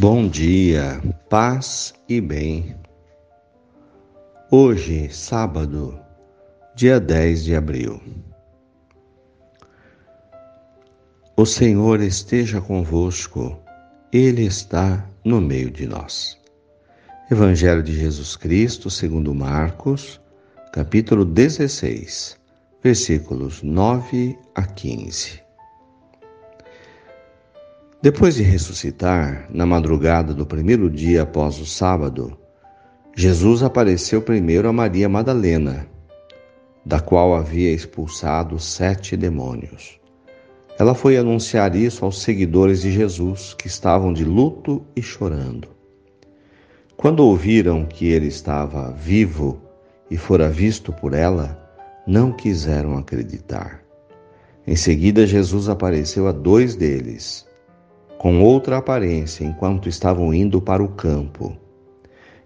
Bom 0.00 0.30
dia, 0.30 0.98
paz 1.28 1.92
e 2.08 2.22
bem. 2.22 2.74
Hoje, 4.50 5.10
sábado, 5.10 6.00
dia 6.74 6.98
10 6.98 7.44
de 7.44 7.54
abril. 7.54 8.00
O 11.36 11.44
Senhor 11.44 12.00
esteja 12.00 12.62
convosco, 12.62 13.60
Ele 14.10 14.46
está 14.46 15.06
no 15.22 15.38
meio 15.38 15.70
de 15.70 15.86
nós. 15.86 16.34
Evangelho 17.30 17.82
de 17.82 17.92
Jesus 17.92 18.36
Cristo, 18.36 18.88
segundo 18.88 19.34
Marcos, 19.34 20.18
capítulo 20.72 21.26
16, 21.26 22.38
versículos 22.82 23.62
9 23.62 24.38
a 24.54 24.62
15. 24.62 25.49
Depois 28.02 28.34
de 28.34 28.42
ressuscitar, 28.42 29.46
na 29.52 29.66
madrugada 29.66 30.32
do 30.32 30.46
primeiro 30.46 30.88
dia 30.88 31.20
após 31.20 31.58
o 31.58 31.66
sábado, 31.66 32.34
Jesus 33.14 33.62
apareceu 33.62 34.22
primeiro 34.22 34.66
a 34.66 34.72
Maria 34.72 35.06
Madalena, 35.06 35.86
da 36.82 36.98
qual 36.98 37.34
havia 37.34 37.70
expulsado 37.70 38.58
sete 38.58 39.18
demônios. 39.18 40.00
Ela 40.78 40.94
foi 40.94 41.18
anunciar 41.18 41.76
isso 41.76 42.02
aos 42.02 42.22
seguidores 42.22 42.80
de 42.80 42.90
Jesus, 42.90 43.52
que 43.52 43.66
estavam 43.66 44.14
de 44.14 44.24
luto 44.24 44.82
e 44.96 45.02
chorando. 45.02 45.68
Quando 46.96 47.20
ouviram 47.20 47.84
que 47.84 48.06
ele 48.06 48.28
estava 48.28 48.92
vivo 48.92 49.60
e 50.10 50.16
fora 50.16 50.48
visto 50.48 50.90
por 50.90 51.12
ela, 51.12 51.70
não 52.06 52.32
quiseram 52.32 52.96
acreditar. 52.96 53.82
Em 54.66 54.74
seguida, 54.74 55.26
Jesus 55.26 55.68
apareceu 55.68 56.26
a 56.26 56.32
dois 56.32 56.74
deles 56.74 57.49
com 58.20 58.42
outra 58.42 58.76
aparência 58.76 59.44
enquanto 59.44 59.88
estavam 59.88 60.34
indo 60.34 60.60
para 60.60 60.82
o 60.82 60.88
campo. 60.88 61.56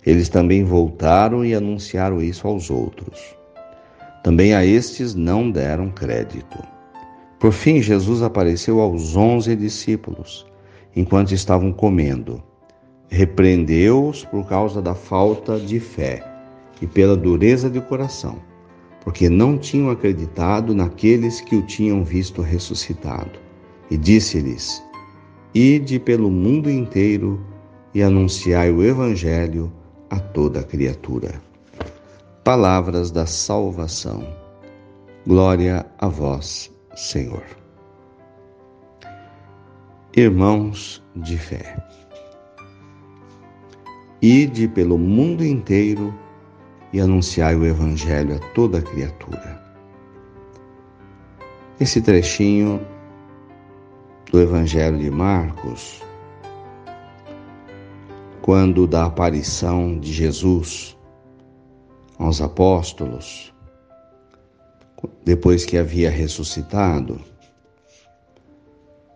Eles 0.07 0.29
também 0.29 0.63
voltaram 0.63 1.45
e 1.45 1.53
anunciaram 1.53 2.23
isso 2.23 2.47
aos 2.47 2.71
outros. 2.71 3.35
Também 4.23 4.55
a 4.55 4.65
estes 4.65 5.17
não 5.17 5.51
deram 5.51 5.91
crédito. 5.91 6.63
Por 7.41 7.51
fim, 7.51 7.83
Jesus 7.83 8.23
apareceu 8.23 8.81
aos 8.81 9.17
onze 9.17 9.57
discípulos, 9.57 10.47
enquanto 10.95 11.33
estavam 11.33 11.73
comendo. 11.73 12.41
Repreendeu-os 13.09 14.25
por 14.25 14.47
causa 14.47 14.81
da 14.81 14.95
falta 14.95 15.59
de 15.59 15.81
fé 15.81 16.23
e 16.81 16.87
pela 16.87 17.17
dureza 17.17 17.69
de 17.69 17.81
coração, 17.81 18.37
porque 19.03 19.29
não 19.29 19.59
tinham 19.59 19.91
acreditado 19.91 20.73
naqueles 20.73 21.41
que 21.41 21.57
o 21.57 21.63
tinham 21.63 22.05
visto 22.05 22.43
ressuscitado. 22.43 23.41
E 23.91 23.97
disse-lhes: 23.97 24.84
Ide 25.55 26.01
pelo 26.01 26.33
mundo 26.33 26.69
inteiro 26.69 27.41
e 27.95 28.03
anunciai 28.03 28.73
o 28.73 28.83
Evangelho 28.83 29.73
a 30.11 30.19
toda 30.19 30.65
criatura. 30.65 31.41
Palavras 32.43 33.13
da 33.13 33.25
salvação. 33.25 34.27
Glória 35.25 35.87
a 35.99 36.09
vós, 36.09 36.73
Senhor. 36.97 37.45
Irmãos 40.17 41.01
de 41.15 41.39
fé, 41.39 41.77
ide 44.21 44.67
pelo 44.67 44.99
mundo 44.99 45.45
inteiro 45.45 46.13
e 46.93 47.01
anunciai 47.01 47.55
o 47.55 47.65
Evangelho 47.65 48.35
a 48.35 48.39
toda 48.55 48.83
criatura. 48.83 49.63
Esse 51.79 52.01
trechinho 52.03 52.81
do 54.35 54.41
Evangelho 54.41 54.99
de 54.99 55.13
Marcos, 55.13 56.03
quando 58.43 58.85
da 58.85 59.05
aparição 59.05 59.97
de 59.97 60.13
Jesus 60.13 60.99
aos 62.19 62.41
apóstolos, 62.41 63.55
depois 65.25 65.65
que 65.65 65.79
havia 65.79 66.11
ressuscitado, 66.11 67.21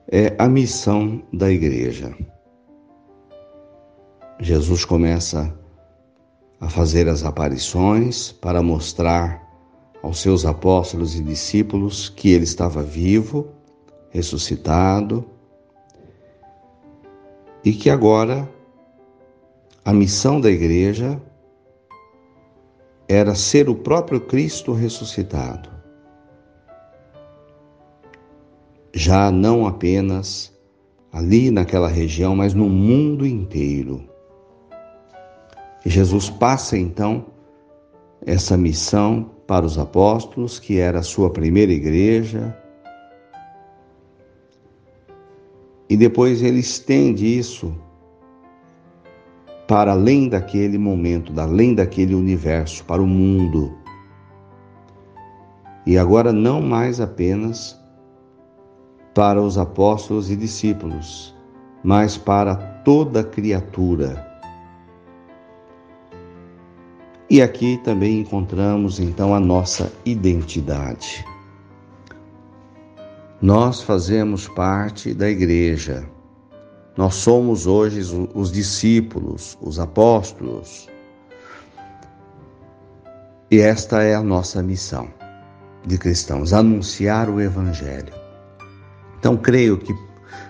é 0.06 0.36
a 0.38 0.48
missão 0.48 1.20
da 1.32 1.50
igreja. 1.50 2.16
Jesus 4.38 4.84
começa 4.84 5.52
a 6.60 6.68
fazer 6.68 7.08
as 7.08 7.24
aparições 7.24 8.30
para 8.30 8.62
mostrar 8.62 9.42
aos 10.00 10.20
seus 10.20 10.46
apóstolos 10.46 11.16
e 11.16 11.24
discípulos 11.24 12.08
que 12.08 12.30
ele 12.30 12.44
estava 12.44 12.84
vivo 12.84 13.57
ressuscitado 14.10 15.24
e 17.64 17.72
que 17.72 17.90
agora 17.90 18.48
a 19.84 19.92
missão 19.92 20.40
da 20.40 20.50
igreja 20.50 21.20
era 23.08 23.34
ser 23.34 23.68
o 23.68 23.74
próprio 23.74 24.20
Cristo 24.20 24.72
ressuscitado. 24.72 25.70
Já 28.94 29.30
não 29.30 29.66
apenas 29.66 30.52
ali 31.12 31.50
naquela 31.50 31.88
região, 31.88 32.36
mas 32.36 32.52
no 32.52 32.68
mundo 32.68 33.26
inteiro. 33.26 34.08
E 35.84 35.90
Jesus 35.90 36.28
passa 36.28 36.76
então 36.76 37.26
essa 38.26 38.56
missão 38.56 39.30
para 39.46 39.64
os 39.64 39.78
apóstolos, 39.78 40.58
que 40.58 40.78
era 40.78 40.98
a 40.98 41.02
sua 41.02 41.30
primeira 41.30 41.72
igreja, 41.72 42.54
E 45.88 45.96
depois 45.96 46.42
ele 46.42 46.60
estende 46.60 47.26
isso 47.26 47.74
para 49.66 49.92
além 49.92 50.28
daquele 50.28 50.78
momento, 50.78 51.38
além 51.38 51.74
daquele 51.74 52.14
universo, 52.14 52.84
para 52.84 53.02
o 53.02 53.06
mundo. 53.06 53.74
E 55.86 55.96
agora 55.96 56.32
não 56.32 56.60
mais 56.60 57.00
apenas 57.00 57.78
para 59.14 59.40
os 59.40 59.58
apóstolos 59.58 60.30
e 60.30 60.36
discípulos, 60.36 61.34
mas 61.82 62.16
para 62.16 62.54
toda 62.84 63.24
criatura. 63.24 64.26
E 67.30 67.42
aqui 67.42 67.78
também 67.84 68.20
encontramos 68.20 68.98
então 68.98 69.34
a 69.34 69.40
nossa 69.40 69.92
identidade. 70.04 71.24
Nós 73.40 73.80
fazemos 73.80 74.48
parte 74.48 75.14
da 75.14 75.30
igreja. 75.30 76.04
Nós 76.96 77.14
somos 77.14 77.68
hoje 77.68 78.00
os 78.34 78.50
discípulos, 78.50 79.56
os 79.60 79.78
apóstolos. 79.78 80.88
E 83.48 83.60
esta 83.60 84.02
é 84.02 84.16
a 84.16 84.22
nossa 84.24 84.60
missão 84.60 85.08
de 85.86 85.96
cristãos, 85.96 86.52
anunciar 86.52 87.30
o 87.30 87.40
Evangelho. 87.40 88.12
Então, 89.20 89.36
creio 89.36 89.78
que 89.78 89.94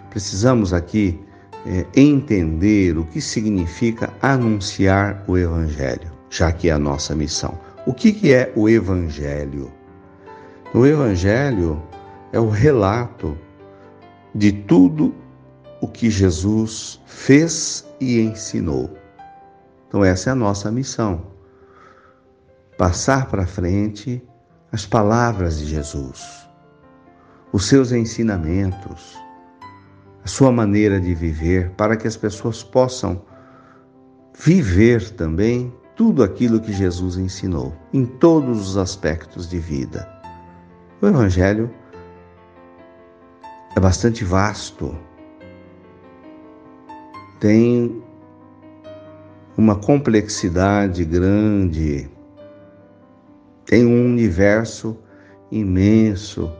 precisamos 0.08 0.72
aqui 0.72 1.20
é, 1.66 1.84
entender 1.94 2.96
o 2.96 3.04
que 3.04 3.20
significa 3.20 4.10
anunciar 4.22 5.22
o 5.28 5.36
Evangelho, 5.36 6.10
já 6.30 6.50
que 6.50 6.70
é 6.70 6.72
a 6.72 6.78
nossa 6.78 7.14
missão. 7.14 7.58
O 7.84 7.92
que, 7.92 8.12
que 8.12 8.32
é 8.32 8.50
o 8.56 8.66
Evangelho? 8.66 9.70
O 10.72 10.86
Evangelho 10.86 11.82
é 12.32 12.40
o 12.40 12.48
relato 12.48 13.36
de 14.34 14.52
tudo 14.52 15.14
o 15.80 15.88
que 15.88 16.10
Jesus 16.10 17.00
fez 17.06 17.86
e 18.00 18.20
ensinou. 18.20 18.90
Então, 19.86 20.04
essa 20.04 20.30
é 20.30 20.32
a 20.32 20.36
nossa 20.36 20.70
missão. 20.70 21.26
Passar 22.76 23.26
para 23.26 23.46
frente 23.46 24.22
as 24.70 24.84
palavras 24.84 25.58
de 25.58 25.66
Jesus, 25.66 26.48
os 27.52 27.66
seus 27.66 27.90
ensinamentos, 27.90 29.16
a 30.22 30.28
sua 30.28 30.52
maneira 30.52 31.00
de 31.00 31.14
viver, 31.14 31.70
para 31.70 31.96
que 31.96 32.06
as 32.06 32.16
pessoas 32.16 32.62
possam 32.62 33.22
viver 34.38 35.10
também 35.12 35.72
tudo 35.96 36.22
aquilo 36.22 36.60
que 36.60 36.72
Jesus 36.72 37.16
ensinou, 37.16 37.74
em 37.92 38.04
todos 38.04 38.68
os 38.68 38.76
aspectos 38.76 39.48
de 39.48 39.58
vida. 39.58 40.08
O 41.00 41.06
Evangelho 41.06 41.70
é 43.76 43.80
bastante 43.80 44.24
vasto, 44.24 44.96
tem 47.38 48.02
uma 49.56 49.76
complexidade 49.76 51.04
grande, 51.04 52.10
tem 53.64 53.84
um 53.86 54.06
universo 54.06 54.98
imenso 55.50 56.50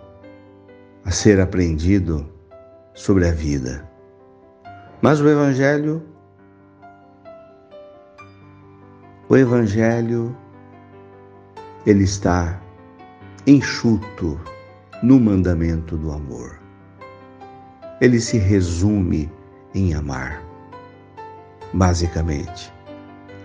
a 1.04 1.10
ser 1.10 1.40
aprendido 1.40 2.26
sobre 2.94 3.26
a 3.26 3.32
vida. 3.32 3.88
Mas 5.00 5.20
o 5.20 5.28
Evangelho, 5.28 6.02
o 9.28 9.36
Evangelho, 9.36 10.36
ele 11.86 12.04
está 12.04 12.60
enxuto 13.46 14.38
no 15.02 15.18
mandamento 15.18 15.96
do 15.96 16.12
amor 16.12 16.67
ele 18.00 18.20
se 18.20 18.38
resume 18.38 19.30
em 19.74 19.94
amar. 19.94 20.42
basicamente. 21.72 22.72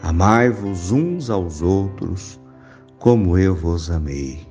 Amai-vos 0.01 0.91
uns 0.91 1.29
aos 1.29 1.61
outros 1.61 2.39
como 2.97 3.37
eu 3.37 3.55
vos 3.55 3.89
amei. 3.91 4.47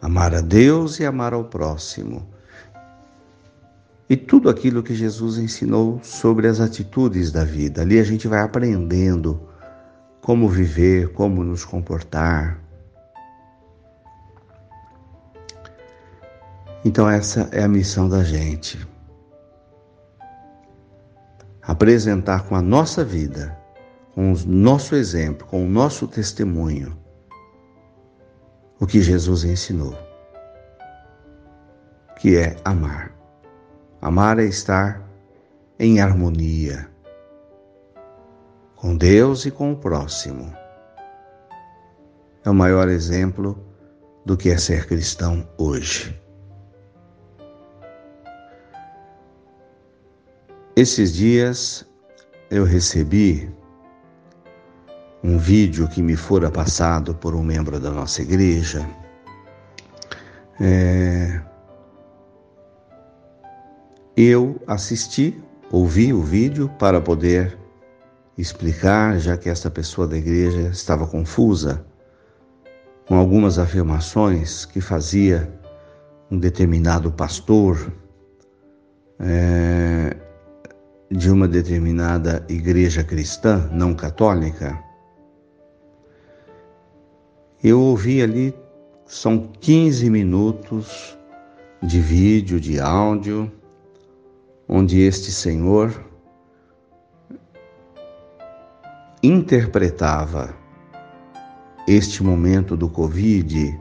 Amar 0.00 0.34
a 0.34 0.40
Deus 0.40 0.98
e 0.98 1.04
amar 1.04 1.32
ao 1.34 1.44
próximo. 1.44 2.26
E 4.08 4.16
tudo 4.16 4.48
aquilo 4.50 4.82
que 4.82 4.94
Jesus 4.94 5.38
ensinou 5.38 6.00
sobre 6.02 6.46
as 6.46 6.60
atitudes 6.60 7.30
da 7.30 7.44
vida. 7.44 7.82
Ali 7.82 7.98
a 7.98 8.04
gente 8.04 8.26
vai 8.26 8.40
aprendendo 8.40 9.40
como 10.20 10.48
viver, 10.48 11.12
como 11.12 11.44
nos 11.44 11.64
comportar. 11.64 12.58
Então, 16.84 17.08
essa 17.08 17.48
é 17.52 17.62
a 17.62 17.68
missão 17.68 18.08
da 18.08 18.24
gente. 18.24 18.86
Apresentar 21.62 22.44
com 22.48 22.56
a 22.56 22.62
nossa 22.62 23.04
vida, 23.04 23.56
com 24.14 24.32
o 24.32 24.36
nosso 24.46 24.94
exemplo, 24.96 25.46
com 25.46 25.64
o 25.64 25.68
nosso 25.68 26.08
testemunho, 26.08 26.98
o 28.80 28.86
que 28.86 29.00
Jesus 29.00 29.44
ensinou, 29.44 29.96
que 32.18 32.36
é 32.36 32.56
amar. 32.64 33.12
Amar 34.00 34.40
é 34.40 34.44
estar 34.44 35.00
em 35.78 36.00
harmonia 36.00 36.90
com 38.82 38.96
Deus 38.96 39.46
e 39.46 39.50
com 39.52 39.70
o 39.70 39.76
próximo. 39.76 40.52
É 42.44 42.50
o 42.50 42.54
maior 42.54 42.88
exemplo 42.88 43.56
do 44.26 44.36
que 44.36 44.50
é 44.50 44.58
ser 44.58 44.88
cristão 44.88 45.48
hoje. 45.56 46.20
Esses 50.74 51.12
dias 51.12 51.86
eu 52.50 52.64
recebi 52.64 53.50
um 55.22 55.36
vídeo 55.36 55.86
que 55.86 56.00
me 56.00 56.16
fora 56.16 56.50
passado 56.50 57.14
por 57.14 57.34
um 57.34 57.42
membro 57.42 57.78
da 57.78 57.90
nossa 57.90 58.22
igreja. 58.22 58.88
É... 60.58 61.42
Eu 64.16 64.58
assisti, 64.66 65.38
ouvi 65.70 66.10
o 66.10 66.22
vídeo 66.22 66.70
para 66.78 67.02
poder 67.02 67.58
explicar, 68.38 69.18
já 69.18 69.36
que 69.36 69.50
essa 69.50 69.70
pessoa 69.70 70.06
da 70.06 70.16
igreja 70.16 70.68
estava 70.68 71.06
confusa 71.06 71.84
com 73.06 73.16
algumas 73.16 73.58
afirmações 73.58 74.64
que 74.64 74.80
fazia 74.80 75.52
um 76.30 76.38
determinado 76.38 77.12
pastor 77.12 77.92
é, 79.20 80.16
de 81.12 81.30
uma 81.30 81.46
determinada 81.46 82.42
igreja 82.48 83.04
cristã 83.04 83.68
não 83.70 83.94
católica. 83.94 84.82
Eu 87.62 87.78
ouvi 87.80 88.22
ali, 88.22 88.54
são 89.04 89.46
15 89.60 90.08
minutos 90.08 91.18
de 91.82 92.00
vídeo, 92.00 92.58
de 92.58 92.80
áudio, 92.80 93.52
onde 94.66 95.00
este 95.02 95.30
senhor 95.30 95.92
interpretava 99.22 100.56
este 101.86 102.22
momento 102.22 102.74
do 102.74 102.88
Covid 102.88 103.78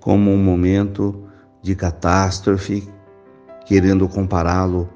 como 0.00 0.30
um 0.30 0.42
momento 0.42 1.28
de 1.60 1.76
catástrofe, 1.76 2.88
querendo 3.66 4.08
compará-lo 4.08 4.88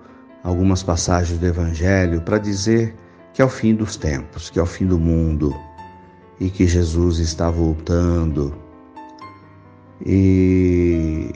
algumas 0.47 0.81
passagens 0.81 1.41
do 1.41 1.47
Evangelho 1.47 2.23
para 2.23 2.39
dizer 2.39 2.95
que 3.35 3.43
é 3.43 3.45
o 3.45 3.49
fim 3.49 3.75
dos 3.75 3.97
tempos, 3.97 4.49
que 4.49 4.61
é 4.61 4.63
o 4.63 4.67
fim 4.67 4.87
do 4.87 4.97
mundo 4.97 5.53
e 6.39 6.49
que 6.49 6.69
Jesus 6.69 7.19
está 7.19 7.51
voltando. 7.51 8.57
E, 10.05 11.33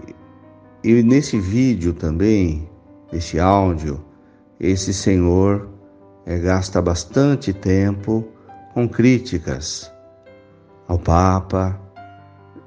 e 0.84 1.02
nesse 1.02 1.40
vídeo 1.40 1.92
também, 1.92 2.70
esse 3.12 3.40
áudio, 3.40 4.00
esse 4.60 4.94
Senhor 4.94 5.68
é, 6.24 6.38
gasta 6.38 6.80
bastante 6.80 7.52
tempo 7.52 8.28
com 8.74 8.88
críticas 8.88 9.90
ao 10.86 11.00
Papa 11.00 11.76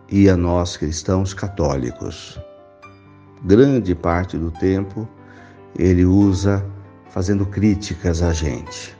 e 0.09 0.27
a 0.27 0.35
nós 0.35 0.75
cristãos 0.75 1.33
católicos. 1.33 2.37
Grande 3.45 3.95
parte 3.95 4.37
do 4.37 4.51
tempo 4.51 5.07
ele 5.77 6.05
usa 6.05 6.65
fazendo 7.09 7.45
críticas 7.45 8.21
a 8.21 8.33
gente. 8.33 8.97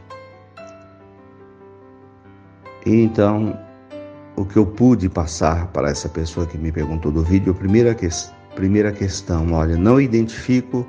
E 2.85 3.01
então, 3.01 3.57
o 4.35 4.45
que 4.45 4.57
eu 4.57 4.65
pude 4.65 5.07
passar 5.07 5.67
para 5.67 5.89
essa 5.89 6.09
pessoa 6.09 6.45
que 6.45 6.57
me 6.57 6.71
perguntou 6.71 7.11
do 7.11 7.23
vídeo, 7.23 7.51
a 7.51 7.55
primeira, 7.55 7.95
que, 7.95 8.07
primeira 8.55 8.91
questão, 8.91 9.53
olha, 9.53 9.77
não 9.77 10.01
identifico 10.01 10.85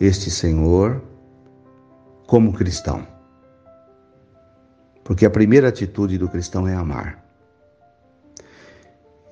este 0.00 0.30
Senhor 0.30 1.02
como 2.26 2.52
cristão. 2.52 3.06
Porque 5.02 5.26
a 5.26 5.30
primeira 5.30 5.68
atitude 5.68 6.16
do 6.18 6.28
cristão 6.28 6.66
é 6.66 6.74
amar. 6.74 7.22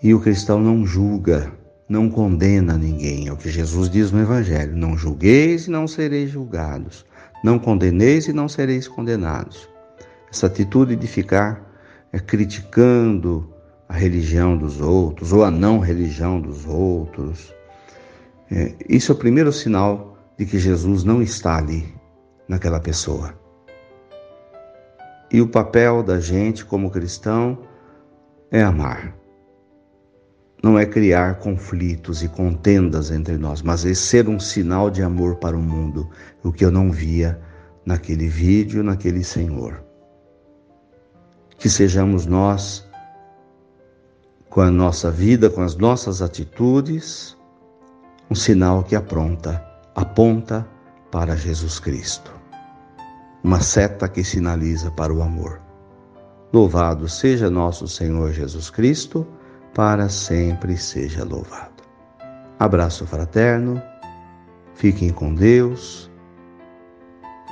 E 0.03 0.13
o 0.13 0.21
cristão 0.21 0.61
não 0.61 0.85
julga, 0.85 1.53
não 1.93 2.09
condena 2.09 2.79
ninguém. 2.79 3.29
É 3.29 3.33
o 3.33 3.37
que 3.37 3.51
Jesus 3.51 3.91
diz 3.91 4.11
no 4.11 4.21
Evangelho: 4.21 4.75
não 4.75 4.97
julgueis 4.97 5.67
e 5.67 5.71
não 5.71 5.87
sereis 5.87 6.31
julgados. 6.31 7.05
Não 7.45 7.59
condeneis 7.59 8.27
e 8.29 8.33
não 8.33 8.49
sereis 8.49 8.89
condenados. 8.89 9.69
Essa 10.33 10.47
atitude 10.47 10.97
de 10.97 11.07
ficar 11.07 11.63
é, 12.11 12.19
criticando 12.19 13.53
a 13.89 13.95
religião 13.95 14.57
dos 14.57 14.81
outros 14.81 15.35
ou 15.35 15.45
a 15.45 15.51
não 15.51 15.79
religião 15.79 16.41
dos 16.41 16.65
outros, 16.65 17.53
é, 18.51 18.75
isso 18.89 19.13
é 19.13 19.15
o 19.15 19.19
primeiro 19.19 19.53
sinal 19.53 20.17
de 20.39 20.47
que 20.47 20.59
Jesus 20.59 21.05
não 21.05 21.21
está 21.21 21.59
ali 21.59 21.87
naquela 22.49 22.81
pessoa. 22.81 23.35
E 25.31 25.43
o 25.43 25.49
papel 25.49 26.03
da 26.03 26.19
gente 26.19 26.65
como 26.65 26.91
cristão 26.91 27.59
é 28.51 28.63
amar. 28.63 29.22
Não 30.63 30.79
é 30.79 30.87
criar 30.87 31.41
conflitos 31.41 32.23
e 32.23 32.29
contendas 32.29 33.11
entre 33.11 33.37
nós, 33.37 33.63
mas 33.63 33.85
é 33.85 33.95
ser 33.95 34.29
um 34.29 34.39
sinal 34.39 34.91
de 34.91 35.03
amor 35.03 35.37
para 35.37 35.57
o 35.57 35.61
mundo, 35.61 36.09
o 36.43 36.53
que 36.53 36.65
eu 36.65 36.71
não 36.71 36.91
via 36.91 37.41
naquele 37.85 38.29
vídeo, 38.29 38.83
naquele 38.83 39.25
Senhor. 39.25 39.83
Que 41.59 41.69
sejamos 41.69 42.27
nós, 42.27 42.89
com 44.49 44.61
a 44.61 44.71
nossa 44.71 45.11
vida, 45.11 45.51
com 45.51 45.63
as 45.63 45.75
nossas 45.75 46.23
atitudes, 46.23 47.37
um 48.31 48.35
sinal 48.35 48.85
que 48.85 48.95
apronta, 48.95 49.65
aponta 49.95 50.67
para 51.11 51.37
Jesus 51.37 51.81
Cristo 51.81 52.43
uma 53.43 53.61
seta 53.61 54.09
que 54.09 54.23
sinaliza 54.23 54.91
para 54.91 55.13
o 55.13 55.21
amor. 55.21 55.61
Louvado 56.53 57.09
seja 57.09 57.51
nosso 57.51 57.89
Senhor 57.89 58.31
Jesus 58.33 58.71
Cristo, 58.71 59.27
para 59.75 60.09
sempre 60.09 60.77
seja 60.77 61.25
louvado. 61.25 61.83
Abraço 62.59 63.07
fraterno, 63.07 63.83
fiquem 64.75 65.11
com 65.11 65.35
Deus, 65.35 66.11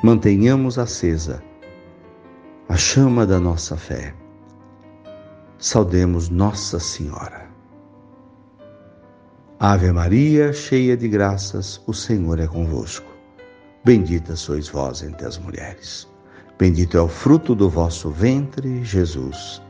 mantenhamos 0.02 0.78
acesa 0.78 1.42
a 2.68 2.76
chama 2.76 3.26
da 3.26 3.40
nossa 3.40 3.76
fé. 3.76 4.14
Saudemos 5.58 6.28
Nossa 6.28 6.78
Senhora. 6.78 7.50
Ave 9.58 9.90
Maria, 9.92 10.52
cheia 10.52 10.96
de 10.96 11.08
graças, 11.08 11.82
o 11.86 11.92
Senhor 11.92 12.38
é 12.38 12.46
convosco. 12.46 13.10
Bendita 13.84 14.36
sois 14.36 14.68
vós 14.68 15.02
entre 15.02 15.26
as 15.26 15.36
mulheres. 15.36 16.08
Bendito 16.56 16.96
é 16.96 17.00
o 17.00 17.08
fruto 17.08 17.54
do 17.54 17.68
vosso 17.68 18.08
ventre, 18.08 18.84
Jesus. 18.84 19.60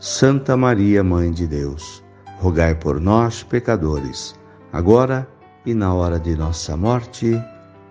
Santa 0.00 0.56
Maria, 0.56 1.02
Mãe 1.02 1.30
de 1.30 1.46
Deus, 1.46 2.04
rogai 2.38 2.74
por 2.74 3.00
nós, 3.00 3.42
pecadores, 3.42 4.34
agora 4.72 5.26
e 5.64 5.72
na 5.72 5.94
hora 5.94 6.20
de 6.20 6.36
nossa 6.36 6.76
morte. 6.76 7.42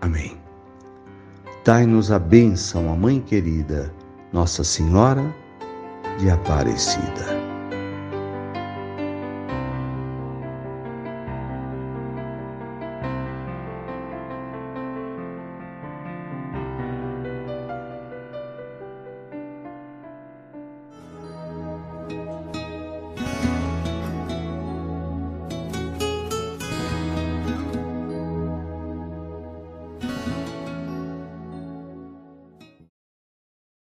Amém. 0.02 0.38
Dai-nos 1.64 2.12
a 2.12 2.20
bênção, 2.20 2.94
a 2.94 2.96
Mãe 2.96 3.20
querida, 3.20 3.92
Nossa 4.32 4.64
Senhora 4.64 5.26
de 6.20 6.30
Aparecida. 6.30 7.45